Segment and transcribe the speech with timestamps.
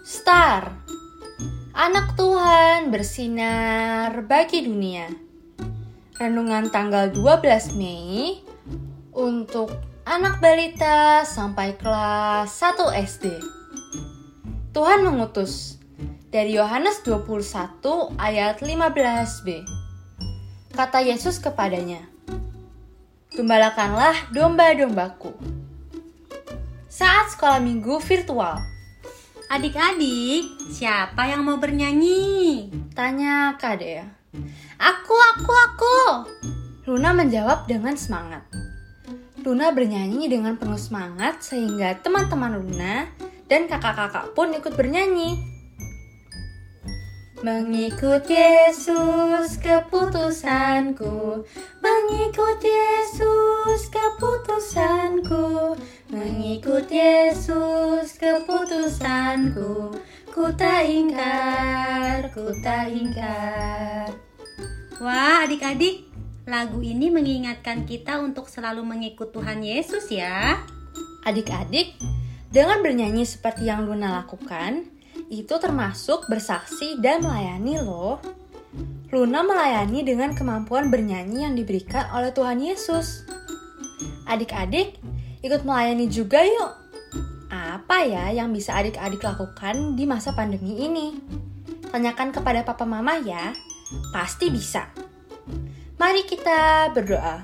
[0.00, 0.80] Star.
[1.76, 5.12] Anak Tuhan bersinar bagi dunia.
[6.16, 8.40] Renungan tanggal 12 Mei
[9.12, 9.68] Untuk
[10.08, 13.24] anak balita sampai kelas 1 SD
[14.72, 15.76] Tuhan mengutus
[16.32, 19.48] Dari Yohanes 21 ayat 15b
[20.76, 22.04] Kata Yesus kepadanya
[23.36, 25.36] Gembalakanlah domba-dombaku.
[26.88, 28.79] Saat sekolah minggu virtual
[29.50, 32.70] Adik-adik, siapa yang mau bernyanyi?
[32.94, 34.06] Tanya Kak Dea.
[34.78, 35.98] Aku, aku, aku.
[36.86, 38.46] Luna menjawab dengan semangat.
[39.42, 43.10] Luna bernyanyi dengan penuh semangat sehingga teman-teman Luna
[43.50, 45.42] dan kakak-kakak pun ikut bernyanyi.
[47.40, 51.40] Mengikut Yesus keputusanku
[51.80, 55.72] Mengikut Yesus keputusanku
[56.12, 56.89] Mengikut
[58.30, 59.98] keputusanku
[60.30, 64.06] Ku tak ingkar, ku tak ingkar
[65.00, 66.06] Wah, adik-adik,
[66.44, 70.60] lagu ini mengingatkan kita untuk selalu mengikut Tuhan Yesus ya.
[71.24, 71.96] Adik-adik,
[72.52, 74.84] dengan bernyanyi seperti yang Luna lakukan,
[75.32, 78.20] itu termasuk bersaksi dan melayani loh.
[79.08, 83.24] Luna melayani dengan kemampuan bernyanyi yang diberikan oleh Tuhan Yesus.
[84.28, 85.00] Adik-adik,
[85.40, 86.89] ikut melayani juga yuk.
[87.80, 91.16] Apa ya yang bisa adik-adik lakukan di masa pandemi ini?
[91.88, 93.56] Tanyakan kepada papa mama ya,
[94.12, 94.92] pasti bisa.
[95.96, 97.40] Mari kita berdoa.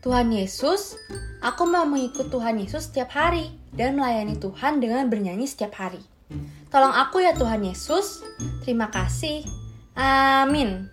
[0.00, 0.96] Tuhan Yesus,
[1.44, 6.00] aku mau mengikut Tuhan Yesus setiap hari dan melayani Tuhan dengan bernyanyi setiap hari.
[6.72, 8.24] Tolong aku ya Tuhan Yesus.
[8.64, 9.44] Terima kasih.
[9.92, 10.88] Amin.